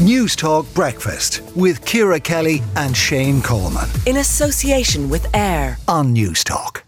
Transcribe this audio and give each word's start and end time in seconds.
News 0.00 0.34
Talk 0.34 0.72
Breakfast 0.72 1.42
with 1.54 1.84
Ciara 1.84 2.18
Kelly 2.18 2.62
and 2.74 2.96
Shane 2.96 3.42
Coleman. 3.42 3.86
In 4.06 4.16
association 4.16 5.10
with 5.10 5.26
AIR 5.36 5.76
on 5.86 6.14
News 6.14 6.42
Talk. 6.42 6.84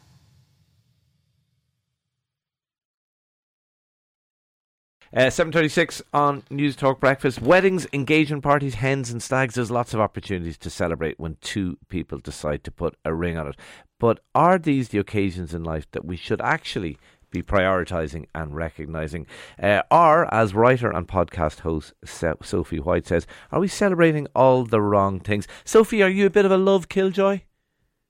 Uh, 5.14 5.26
7.36 5.26 6.00
on 6.14 6.42
News 6.48 6.74
Talk 6.74 7.00
Breakfast. 7.00 7.42
Weddings, 7.42 7.86
engagement 7.92 8.42
parties, 8.42 8.76
hens 8.76 9.10
and 9.10 9.22
stags. 9.22 9.56
There's 9.56 9.70
lots 9.70 9.92
of 9.92 10.00
opportunities 10.00 10.56
to 10.56 10.70
celebrate 10.70 11.20
when 11.20 11.36
two 11.42 11.76
people 11.90 12.16
decide 12.16 12.64
to 12.64 12.70
put 12.70 12.96
a 13.04 13.12
ring 13.12 13.36
on 13.36 13.48
it. 13.48 13.56
But 14.00 14.20
are 14.34 14.58
these 14.58 14.88
the 14.88 14.98
occasions 14.98 15.52
in 15.52 15.64
life 15.64 15.86
that 15.90 16.06
we 16.06 16.16
should 16.16 16.40
actually 16.40 16.96
be 17.32 17.42
prioritising 17.42 18.26
and 18.34 18.54
recognising? 18.54 19.26
Uh, 19.60 19.82
or, 19.90 20.32
as 20.32 20.54
writer 20.54 20.90
and 20.90 21.08
podcast 21.08 21.60
host 21.60 21.94
Sophie 22.04 22.78
White 22.78 23.06
says, 23.06 23.26
are 23.50 23.58
we 23.58 23.66
celebrating 23.66 24.28
all 24.34 24.64
the 24.64 24.80
wrong 24.80 25.18
things? 25.18 25.48
Sophie, 25.64 26.02
are 26.02 26.08
you 26.08 26.26
a 26.26 26.30
bit 26.30 26.44
of 26.44 26.52
a 26.52 26.56
love 26.56 26.88
killjoy? 26.88 27.40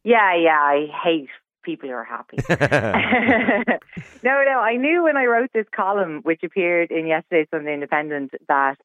Yeah, 0.04 0.34
yeah, 0.36 0.58
I 0.60 0.88
hate 1.02 1.28
people 1.62 1.88
who 1.88 1.94
are 1.94 2.04
happy. 2.04 2.36
no, 4.22 4.42
no, 4.44 4.58
I 4.60 4.76
knew 4.76 5.04
when 5.04 5.16
I 5.16 5.24
wrote 5.24 5.50
this 5.54 5.66
column, 5.74 6.20
which 6.24 6.42
appeared 6.42 6.90
in 6.90 7.06
yesterday's 7.06 7.46
Sunday 7.50 7.74
Independent, 7.74 8.32
that 8.48 8.76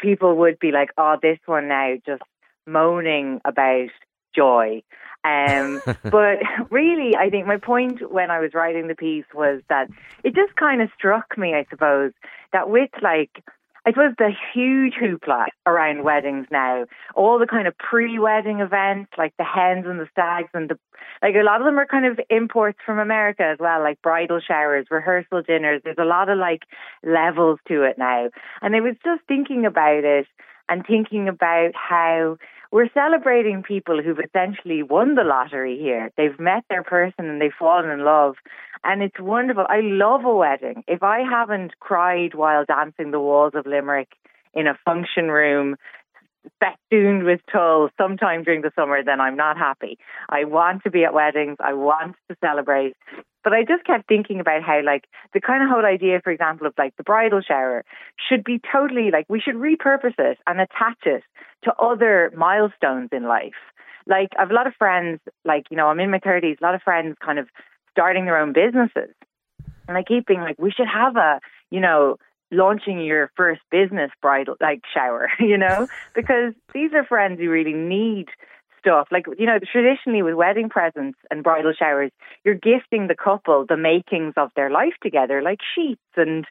people 0.00 0.36
would 0.36 0.58
be 0.58 0.70
like, 0.70 0.90
oh, 0.96 1.16
this 1.20 1.38
one 1.46 1.68
now 1.68 1.96
just 2.06 2.22
moaning 2.66 3.40
about 3.44 3.88
joy. 4.34 4.82
Um, 5.22 5.82
but 6.04 6.38
really, 6.70 7.16
I 7.16 7.30
think 7.30 7.46
my 7.46 7.58
point 7.58 8.10
when 8.10 8.30
I 8.30 8.40
was 8.40 8.54
writing 8.54 8.88
the 8.88 8.94
piece 8.94 9.26
was 9.34 9.62
that 9.68 9.88
it 10.24 10.34
just 10.34 10.56
kind 10.56 10.80
of 10.80 10.88
struck 10.96 11.36
me, 11.36 11.54
I 11.54 11.66
suppose, 11.70 12.12
that 12.52 12.70
with 12.70 12.90
like 13.02 13.42
I 13.86 13.92
suppose 13.92 14.14
the 14.18 14.30
huge 14.52 14.94
hoopla 14.94 15.46
around 15.66 16.04
weddings 16.04 16.46
now, 16.50 16.84
all 17.14 17.38
the 17.38 17.46
kind 17.46 17.66
of 17.66 17.76
pre-wedding 17.78 18.60
events, 18.60 19.12
like 19.16 19.32
the 19.38 19.44
hens 19.44 19.86
and 19.86 19.98
the 19.98 20.08
stags, 20.12 20.50
and 20.52 20.68
the 20.68 20.78
like, 21.22 21.34
a 21.34 21.42
lot 21.42 21.60
of 21.60 21.64
them 21.64 21.78
are 21.78 21.86
kind 21.86 22.06
of 22.06 22.20
imports 22.28 22.78
from 22.84 22.98
America 22.98 23.42
as 23.42 23.58
well, 23.58 23.80
like 23.80 24.00
bridal 24.02 24.40
showers, 24.40 24.86
rehearsal 24.90 25.42
dinners. 25.42 25.80
There's 25.82 25.96
a 25.98 26.04
lot 26.04 26.28
of 26.28 26.38
like 26.38 26.62
levels 27.02 27.58
to 27.68 27.82
it 27.82 27.96
now, 27.98 28.28
and 28.60 28.76
I 28.76 28.80
was 28.80 28.96
just 29.02 29.22
thinking 29.26 29.64
about 29.64 30.04
it 30.04 30.26
and 30.68 30.86
thinking 30.86 31.28
about 31.28 31.72
how 31.74 32.36
we're 32.72 32.90
celebrating 32.94 33.62
people 33.62 34.00
who've 34.02 34.20
essentially 34.20 34.82
won 34.82 35.16
the 35.16 35.24
lottery 35.24 35.76
here. 35.76 36.10
They've 36.16 36.38
met 36.38 36.64
their 36.70 36.84
person 36.84 37.28
and 37.28 37.40
they've 37.40 37.50
fallen 37.58 37.90
in 37.90 38.04
love. 38.04 38.36
And 38.84 39.02
it's 39.02 39.18
wonderful. 39.18 39.66
I 39.68 39.80
love 39.82 40.24
a 40.24 40.34
wedding. 40.34 40.84
If 40.86 41.02
I 41.02 41.20
haven't 41.20 41.78
cried 41.80 42.34
while 42.34 42.64
dancing 42.64 43.10
the 43.10 43.20
walls 43.20 43.52
of 43.54 43.66
Limerick 43.66 44.12
in 44.54 44.66
a 44.66 44.78
function 44.84 45.28
room, 45.28 45.76
festooned 46.58 47.24
with 47.24 47.40
tulle 47.52 47.90
sometime 47.98 48.44
during 48.44 48.62
the 48.62 48.72
summer, 48.74 49.02
then 49.04 49.20
I'm 49.20 49.36
not 49.36 49.58
happy. 49.58 49.98
I 50.28 50.44
want 50.44 50.84
to 50.84 50.90
be 50.90 51.04
at 51.04 51.12
weddings. 51.12 51.56
I 51.60 51.74
want 51.74 52.16
to 52.30 52.36
celebrate. 52.40 52.94
But 53.42 53.52
I 53.52 53.64
just 53.64 53.84
kept 53.84 54.06
thinking 54.06 54.40
about 54.40 54.62
how, 54.62 54.80
like, 54.84 55.04
the 55.32 55.40
kind 55.40 55.62
of 55.62 55.70
whole 55.70 55.84
idea, 55.84 56.20
for 56.22 56.30
example, 56.30 56.66
of 56.66 56.74
like 56.76 56.94
the 56.96 57.02
bridal 57.02 57.40
shower 57.40 57.84
should 58.28 58.44
be 58.44 58.60
totally 58.72 59.10
like 59.10 59.26
we 59.28 59.40
should 59.40 59.54
repurpose 59.56 60.18
it 60.18 60.38
and 60.46 60.60
attach 60.60 60.98
it 61.04 61.22
to 61.64 61.74
other 61.74 62.32
milestones 62.36 63.10
in 63.12 63.24
life. 63.24 63.60
Like, 64.06 64.30
I 64.36 64.42
have 64.42 64.50
a 64.50 64.54
lot 64.54 64.66
of 64.66 64.74
friends, 64.74 65.20
like, 65.44 65.64
you 65.70 65.76
know, 65.76 65.88
I'm 65.88 66.00
in 66.00 66.10
my 66.10 66.18
30s, 66.18 66.60
a 66.60 66.64
lot 66.64 66.74
of 66.74 66.82
friends 66.82 67.16
kind 67.24 67.38
of 67.38 67.48
starting 67.90 68.24
their 68.24 68.38
own 68.38 68.52
businesses. 68.52 69.14
And 69.88 69.96
I 69.96 70.02
keep 70.02 70.26
being 70.26 70.40
like, 70.40 70.56
we 70.58 70.70
should 70.70 70.86
have 70.86 71.16
a, 71.16 71.40
you 71.70 71.80
know, 71.80 72.16
launching 72.52 73.00
your 73.00 73.30
first 73.36 73.60
business 73.70 74.10
bridal 74.20 74.56
like 74.60 74.82
shower, 74.92 75.28
you 75.40 75.58
know, 75.58 75.88
because 76.14 76.54
these 76.72 76.92
are 76.94 77.04
friends 77.04 77.40
who 77.40 77.50
really 77.50 77.72
need 77.72 78.28
stuff. 78.80 79.08
Like, 79.10 79.26
you 79.38 79.46
know, 79.46 79.58
traditionally 79.58 80.22
with 80.22 80.34
wedding 80.34 80.68
presents 80.68 81.18
and 81.30 81.42
bridal 81.42 81.72
showers, 81.78 82.10
you're 82.44 82.54
gifting 82.54 83.06
the 83.06 83.14
couple 83.14 83.64
the 83.68 83.76
makings 83.76 84.34
of 84.36 84.50
their 84.56 84.70
life 84.70 84.94
together, 85.02 85.42
like 85.42 85.58
sheets 85.74 86.00
and, 86.16 86.44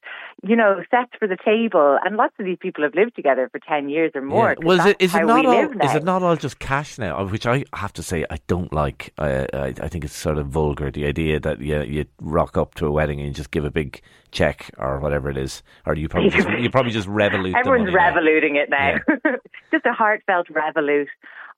you 0.44 0.56
know, 0.56 0.82
sets 0.90 1.12
for 1.20 1.28
the 1.28 1.38
table. 1.44 1.98
And 2.04 2.16
lots 2.16 2.34
of 2.40 2.46
these 2.46 2.58
people 2.60 2.84
have 2.84 2.96
lived 2.96 3.16
together 3.16 3.50
for 3.52 3.60
10 3.60 3.90
years 3.90 4.12
or 4.16 4.22
more. 4.22 4.56
Yeah. 4.60 4.66
Well, 4.66 4.80
is 4.80 4.86
it, 4.86 4.98
is, 5.00 5.16
it 5.16 5.26
not 5.26 5.46
all, 5.46 5.84
is 5.84 5.96
it 5.96 6.04
not 6.04 6.24
all 6.24 6.36
just 6.36 6.60
cash 6.60 6.98
now? 6.98 7.24
Which 7.26 7.46
I 7.46 7.66
have 7.74 7.94
to 7.94 8.04
say, 8.04 8.26
I 8.30 8.38
don't 8.48 8.72
like. 8.72 9.14
I, 9.18 9.48
I, 9.54 9.74
I 9.82 9.88
think 9.88 10.06
it's 10.06 10.16
sort 10.16 10.38
of 10.38 10.48
vulgar, 10.48 10.92
the 10.92 11.06
idea 11.06 11.40
that 11.40 11.60
you, 11.60 11.82
you 11.84 12.06
rock 12.22 12.58
up 12.58 12.76
to 12.76 12.86
a 12.86 12.92
wedding 12.92 13.20
and 13.20 13.28
you 13.28 13.34
just 13.34 13.52
give 13.52 13.66
a 13.66 13.72
big 13.72 14.02
check 14.32 14.72
or 14.78 15.00
whatever 15.00 15.30
it 15.30 15.38
is. 15.38 15.64
Or 15.86 15.96
you 15.96 16.08
probably 16.08 16.30
just, 16.30 16.50
you 16.50 16.70
probably 16.70 16.92
just 16.92 17.08
Revolut 17.08 17.56
Everyone's 17.58 17.94
revoluting 17.94 18.54
now. 18.54 18.62
it 18.62 18.70
now. 18.70 19.00
Yeah. 19.26 19.36
just 19.72 19.86
a 19.86 19.94
heartfelt 19.94 20.48
Revolut. 20.48 21.08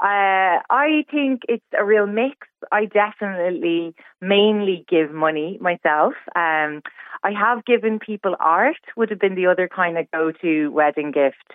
Uh, 0.01 0.57
I 0.67 1.05
think 1.11 1.41
it's 1.47 1.63
a 1.77 1.85
real 1.85 2.07
mix. 2.07 2.47
I 2.71 2.85
definitely 2.85 3.93
mainly 4.19 4.83
give 4.89 5.11
money 5.11 5.59
myself. 5.61 6.13
Um, 6.35 6.81
I 7.23 7.31
have 7.39 7.65
given 7.65 7.99
people 7.99 8.35
art, 8.39 8.77
would 8.97 9.11
have 9.11 9.19
been 9.19 9.35
the 9.35 9.45
other 9.45 9.69
kind 9.73 9.99
of 9.99 10.09
go 10.09 10.31
to 10.41 10.69
wedding 10.69 11.11
gift. 11.11 11.53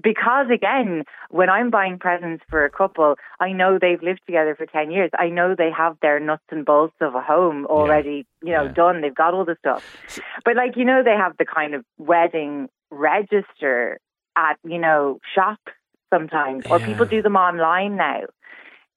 Because 0.00 0.46
again, 0.54 1.02
when 1.30 1.50
I'm 1.50 1.70
buying 1.70 1.98
presents 1.98 2.44
for 2.48 2.64
a 2.64 2.70
couple, 2.70 3.16
I 3.40 3.50
know 3.50 3.78
they've 3.80 4.02
lived 4.02 4.20
together 4.26 4.54
for 4.54 4.66
10 4.66 4.92
years. 4.92 5.10
I 5.18 5.28
know 5.28 5.56
they 5.58 5.70
have 5.76 5.96
their 6.00 6.20
nuts 6.20 6.44
and 6.50 6.64
bolts 6.64 6.94
of 7.00 7.16
a 7.16 7.20
home 7.20 7.66
already, 7.66 8.26
yeah. 8.42 8.48
you 8.48 8.56
know, 8.56 8.64
yeah. 8.64 8.72
done. 8.74 9.00
They've 9.00 9.12
got 9.12 9.34
all 9.34 9.44
the 9.44 9.56
stuff. 9.58 9.84
But 10.44 10.54
like, 10.54 10.76
you 10.76 10.84
know, 10.84 11.02
they 11.04 11.16
have 11.16 11.36
the 11.36 11.44
kind 11.44 11.74
of 11.74 11.84
wedding 11.98 12.68
register 12.92 13.98
at, 14.36 14.56
you 14.64 14.78
know, 14.78 15.18
shops 15.34 15.72
sometimes, 16.10 16.64
or 16.70 16.78
people 16.78 17.06
do 17.06 17.22
them 17.22 17.36
online 17.36 17.96
now. 17.96 18.22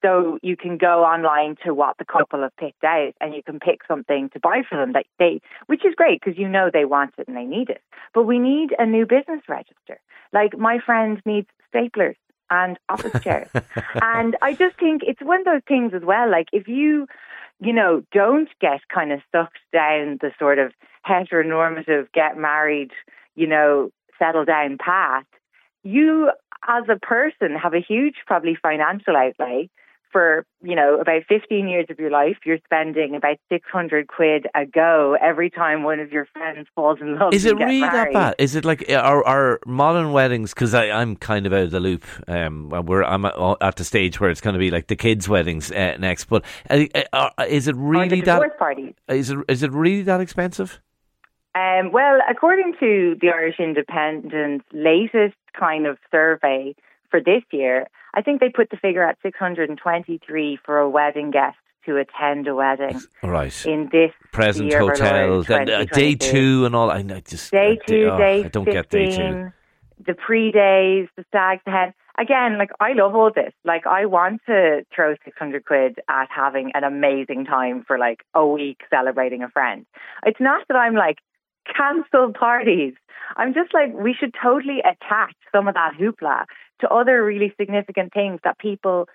So 0.02 0.38
you 0.42 0.56
can 0.56 0.78
go 0.78 1.04
online 1.04 1.56
to 1.64 1.72
what 1.72 1.96
the 1.96 2.04
couple 2.04 2.42
have 2.42 2.56
picked 2.56 2.82
out, 2.82 3.12
and 3.20 3.34
you 3.34 3.42
can 3.42 3.60
pick 3.60 3.80
something 3.86 4.30
to 4.30 4.40
buy 4.40 4.62
for 4.68 4.76
them 4.76 4.92
that 4.94 5.06
they, 5.18 5.40
which 5.66 5.84
is 5.84 5.94
great 5.94 6.20
because 6.20 6.38
you 6.38 6.48
know 6.48 6.70
they 6.72 6.84
want 6.84 7.14
it 7.18 7.28
and 7.28 7.36
they 7.36 7.44
need 7.44 7.70
it. 7.70 7.80
But 8.12 8.24
we 8.24 8.38
need 8.38 8.74
a 8.78 8.84
new 8.84 9.06
business 9.06 9.42
register. 9.48 10.00
Like 10.32 10.58
my 10.58 10.80
friend 10.84 11.22
needs 11.24 11.46
staplers 11.72 12.16
and 12.50 12.78
office 12.88 13.22
chairs, 13.22 13.48
and 14.02 14.36
I 14.42 14.54
just 14.54 14.76
think 14.78 15.02
it's 15.06 15.22
one 15.22 15.40
of 15.40 15.46
those 15.46 15.62
things 15.68 15.92
as 15.94 16.02
well. 16.02 16.28
Like 16.28 16.48
if 16.52 16.66
you, 16.66 17.06
you 17.60 17.72
know, 17.72 18.02
don't 18.10 18.48
get 18.60 18.80
kind 18.92 19.12
of 19.12 19.20
sucked 19.30 19.60
down 19.72 20.18
the 20.20 20.32
sort 20.36 20.58
of 20.58 20.72
heteronormative 21.06 22.10
get 22.12 22.36
married, 22.36 22.90
you 23.36 23.46
know, 23.46 23.90
settle 24.18 24.44
down 24.44 24.78
path, 24.78 25.26
you 25.84 26.30
as 26.68 26.84
a 26.88 26.98
person 26.98 27.56
have 27.60 27.74
a 27.74 27.80
huge 27.80 28.16
probably 28.26 28.56
financial 28.60 29.16
outlay 29.16 29.68
for 30.12 30.44
you 30.62 30.76
know 30.76 31.00
about 31.00 31.22
15 31.28 31.68
years 31.68 31.86
of 31.88 31.98
your 31.98 32.10
life 32.10 32.36
you're 32.44 32.58
spending 32.64 33.16
about 33.16 33.38
600 33.48 34.06
quid 34.06 34.46
a 34.54 34.66
go 34.66 35.16
every 35.20 35.48
time 35.50 35.82
one 35.82 35.98
of 35.98 36.12
your 36.12 36.26
friends 36.26 36.68
falls 36.74 36.98
in 37.00 37.18
love 37.18 37.32
is 37.32 37.46
it 37.46 37.56
really 37.56 37.80
married. 37.80 37.94
that 37.94 38.12
bad 38.12 38.34
is 38.38 38.54
it 38.54 38.64
like 38.64 38.84
are, 38.90 39.24
are 39.24 39.58
modern 39.66 40.12
weddings 40.12 40.52
because 40.52 40.74
i'm 40.74 41.16
kind 41.16 41.46
of 41.46 41.52
out 41.52 41.62
of 41.62 41.70
the 41.70 41.80
loop 41.80 42.04
um 42.28 42.68
we're 42.86 43.02
i'm 43.02 43.24
at 43.24 43.76
the 43.76 43.84
stage 43.84 44.20
where 44.20 44.30
it's 44.30 44.42
going 44.42 44.54
to 44.54 44.60
be 44.60 44.70
like 44.70 44.86
the 44.88 44.96
kids 44.96 45.28
weddings 45.28 45.72
uh, 45.72 45.96
next 45.98 46.26
but 46.26 46.44
uh, 46.68 46.84
uh, 47.12 47.30
is 47.48 47.66
it 47.66 47.74
really 47.76 48.20
that 48.20 48.58
parties. 48.58 48.92
is 49.08 49.30
it 49.30 49.38
is 49.48 49.62
it 49.62 49.72
really 49.72 50.02
that 50.02 50.20
expensive 50.20 50.80
um, 51.54 51.92
well, 51.92 52.18
according 52.28 52.74
to 52.80 53.16
the 53.20 53.28
Irish 53.28 53.58
Independent's 53.58 54.64
latest 54.72 55.36
kind 55.58 55.86
of 55.86 55.98
survey 56.10 56.74
for 57.10 57.20
this 57.20 57.42
year, 57.52 57.86
I 58.14 58.22
think 58.22 58.40
they 58.40 58.48
put 58.48 58.70
the 58.70 58.76
figure 58.76 59.02
at 59.02 59.18
623 59.22 60.58
for 60.64 60.78
a 60.78 60.88
wedding 60.88 61.30
guest 61.30 61.56
to 61.86 61.96
attend 61.96 62.46
a 62.48 62.54
wedding. 62.54 63.00
Right. 63.22 63.66
In 63.66 63.88
this 63.92 64.12
present 64.32 64.72
hotel, 64.72 65.42
then 65.42 65.68
uh, 65.68 65.84
day 65.84 66.14
two 66.14 66.64
and 66.64 66.74
all. 66.74 66.90
I 66.90 67.02
just 67.20 67.50
day 67.50 67.78
two, 67.86 68.10
oh, 68.12 68.18
day 68.18 68.44
I 68.44 68.48
don't 68.48 68.64
15, 68.64 68.72
get 68.72 68.90
day 68.90 69.16
two. 69.16 69.52
The 70.04 70.14
pre 70.14 70.52
days, 70.52 71.08
the 71.16 71.24
stags 71.28 71.62
ahead. 71.66 71.94
Again, 72.18 72.58
like 72.58 72.70
I 72.78 72.92
love 72.92 73.14
all 73.14 73.30
this. 73.34 73.52
Like 73.64 73.86
I 73.86 74.06
want 74.06 74.42
to 74.46 74.84
throw 74.94 75.14
600 75.24 75.64
quid 75.64 75.98
at 76.08 76.28
having 76.34 76.70
an 76.74 76.84
amazing 76.84 77.46
time 77.46 77.84
for 77.86 77.98
like 77.98 78.22
a 78.34 78.46
week 78.46 78.82
celebrating 78.90 79.42
a 79.42 79.48
friend. 79.48 79.86
It's 80.24 80.40
not 80.40 80.66
that 80.68 80.76
I'm 80.76 80.94
like, 80.94 81.18
cancel 81.64 82.32
parties. 82.32 82.94
I'm 83.36 83.54
just 83.54 83.72
like, 83.72 83.92
we 83.94 84.14
should 84.14 84.34
totally 84.40 84.80
attach 84.80 85.34
some 85.52 85.68
of 85.68 85.74
that 85.74 85.94
hoopla 85.98 86.44
to 86.80 86.88
other 86.88 87.24
really 87.24 87.54
significant 87.58 88.12
things 88.12 88.40
that 88.44 88.58
people 88.58 89.08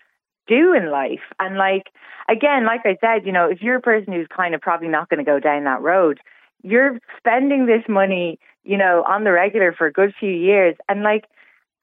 do 0.47 0.73
in 0.73 0.89
life. 0.89 1.21
And 1.39 1.57
like, 1.57 1.88
again, 2.29 2.65
like 2.65 2.81
I 2.85 2.97
said, 3.01 3.25
you 3.25 3.31
know, 3.31 3.49
if 3.49 3.61
you're 3.61 3.75
a 3.75 3.81
person 3.81 4.13
who's 4.13 4.27
kind 4.35 4.55
of 4.55 4.61
probably 4.61 4.88
not 4.88 5.09
going 5.09 5.23
to 5.23 5.29
go 5.29 5.39
down 5.39 5.65
that 5.65 5.81
road, 5.81 6.19
you're 6.63 6.99
spending 7.17 7.65
this 7.65 7.83
money, 7.88 8.39
you 8.63 8.77
know, 8.77 9.03
on 9.07 9.23
the 9.23 9.31
regular 9.31 9.73
for 9.73 9.88
a 9.88 9.91
good 9.91 10.13
few 10.19 10.31
years. 10.31 10.75
And 10.89 11.03
like, 11.03 11.25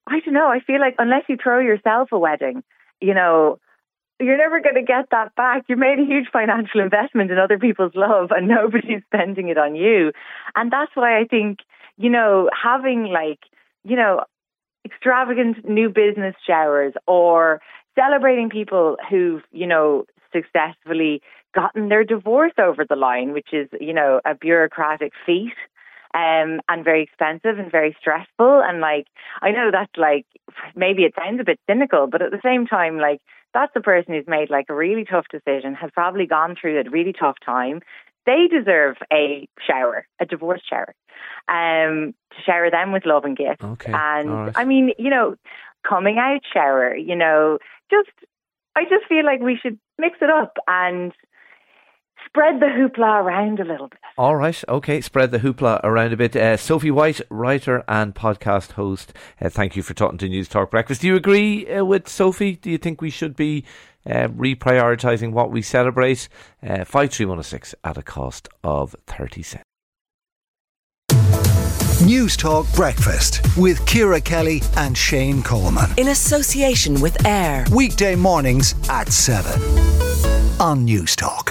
I 0.07 0.21
don't 0.21 0.35
know, 0.35 0.49
I 0.49 0.61
feel 0.61 0.81
like 0.81 0.97
unless 0.99 1.25
you 1.29 1.37
throw 1.43 1.61
yourself 1.61 2.11
a 2.13 2.19
wedding, 2.19 2.63
you 3.01 3.15
know, 3.15 3.59
you're 4.25 4.39
never 4.39 4.61
going 4.61 4.75
to 4.75 4.83
get 4.83 5.11
that 5.11 5.35
back. 5.35 5.65
You 5.69 5.77
made 5.77 5.99
a 5.99 6.05
huge 6.05 6.27
financial 6.33 6.81
investment 6.81 7.31
in 7.31 7.39
other 7.39 7.59
people's 7.59 7.95
love 7.95 8.31
and 8.31 8.49
nobody's 8.61 9.03
spending 9.07 9.49
it 9.49 9.59
on 9.59 9.75
you. 9.75 10.13
And 10.57 10.73
that's 10.73 10.93
why 10.95 11.19
I 11.19 11.25
think, 11.25 11.59
you 11.97 12.11
know, 12.11 12.51
having 12.51 13.05
like, 13.05 13.41
you 13.85 13.97
know, 13.97 14.25
extravagant 14.85 15.69
new 15.69 15.89
business 15.89 16.35
showers 16.47 16.95
or 17.07 17.61
celebrating 17.99 18.51
people 18.51 18.97
who've, 19.09 19.43
you 19.53 19.67
know, 19.67 20.05
successfully 20.33 21.23
gotten 21.55 21.89
their 21.89 22.05
divorce 22.05 22.53
over 22.59 22.85
the 22.89 22.97
line, 22.97 23.33
which 23.33 23.49
is, 23.53 23.69
you 23.81 23.93
know, 23.93 24.21
a 24.25 24.35
bureaucratic 24.35 25.13
feat. 25.25 25.55
Um, 26.17 26.61
and 26.69 26.85
very 26.85 27.03
expensive 27.03 27.59
and 27.59 27.73
very 27.73 27.97
stressful. 27.99 28.63
And 28.65 28.81
like, 28.81 29.09
I 29.43 29.51
know 29.51 29.71
that's 29.73 29.97
like, 29.97 30.27
maybe 30.77 31.03
it 31.03 31.13
sounds 31.19 31.41
a 31.41 31.45
bit 31.45 31.59
cynical, 31.69 32.07
but 32.07 32.23
at 32.23 32.31
the 32.31 32.39
same 32.41 32.69
time, 32.69 32.99
like, 32.99 33.21
that's 33.55 33.73
the 33.73 33.81
person 33.81 34.13
who's 34.13 34.27
made 34.27 34.51
like 34.51 34.67
a 34.69 34.75
really 34.75 35.05
tough 35.05 35.27
decision, 35.31 35.75
has 35.75 35.91
probably 35.95 36.27
gone 36.27 36.57
through 36.61 36.81
a 36.81 36.91
really 36.91 37.13
tough 37.13 37.37
time. 37.45 37.81
They 38.27 38.49
deserve 38.51 38.97
a 39.13 39.49
shower, 39.67 40.07
a 40.21 40.27
divorce 40.27 40.63
shower, 40.69 40.95
um, 41.49 42.15
to 42.33 42.43
shower 42.45 42.71
them 42.71 42.93
with 42.93 43.07
love 43.07 43.25
and 43.25 43.37
gifts. 43.37 43.63
Okay. 43.63 43.93
And 43.95 44.31
right. 44.31 44.53
I 44.57 44.65
mean, 44.65 44.93
you 44.99 45.11
know, 45.11 45.37
coming 45.89 46.19
out 46.19 46.41
shower, 46.53 46.97
you 46.97 47.15
know, 47.15 47.59
just, 47.91 48.11
I 48.75 48.85
just 48.85 49.07
feel 49.09 49.25
like 49.25 49.41
we 49.41 49.59
should 49.63 49.79
mix 49.99 50.19
it 50.21 50.31
up 50.31 50.57
and 50.67 51.13
spread 52.27 52.61
the 52.61 52.67
hoopla 52.67 53.23
around 53.23 53.61
a 53.61 53.65
little 53.65 53.89
bit. 53.89 53.99
All 54.19 54.37
right, 54.37 54.63
okay. 54.69 55.01
Spread 55.01 55.31
the 55.31 55.39
hoopla 55.39 55.81
around 55.85 56.13
a 56.13 56.17
bit. 56.17 56.35
Uh, 56.37 56.57
Sophie 56.57 56.91
White, 56.91 57.21
writer 57.31 57.83
and 57.89 58.15
podcast 58.15 58.73
host. 58.73 59.13
Uh, 59.41 59.49
thank 59.49 59.77
you 59.77 59.83
for 59.83 59.95
talking 59.95 60.19
to 60.19 60.29
News 60.29 60.49
Talk 60.49 60.71
Breakfast. 60.71 61.01
Do 61.01 61.07
you 61.07 61.17
agree 61.17 61.69
uh, 61.71 61.85
with 61.85 62.09
Sophie? 62.09 62.57
Do 62.57 62.71
you 62.71 62.79
think 62.79 63.01
we 63.01 63.11
should 63.11 63.37
be 63.37 63.65
uh, 64.07 64.29
reprioritising 64.29 65.33
what 65.33 65.51
we 65.51 65.63
celebrate? 65.63 66.29
Uh, 66.67 66.85
Five 66.85 67.11
three 67.13 67.27
one 67.27 67.37
zero 67.37 67.43
six 67.43 67.75
at 67.85 67.97
a 67.99 68.03
cost 68.03 68.49
of 68.63 68.95
thirty 69.07 69.43
cents. 69.43 69.65
News 72.05 72.37
Talk 72.37 72.67
Breakfast 72.75 73.41
with 73.57 73.87
Ciara 73.87 74.21
Kelly 74.21 74.61
and 74.77 74.99
Shane 74.99 75.43
Coleman. 75.43 75.91
In 75.97 76.09
association 76.09 77.01
with 77.01 77.25
AIR. 77.25 77.65
Weekday 77.75 78.15
mornings 78.15 78.75
at 78.91 79.09
7 79.11 80.61
on 80.61 80.85
News 80.85 81.17
Talk. 81.17 81.44